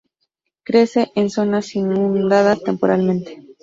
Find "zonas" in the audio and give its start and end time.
1.29-1.75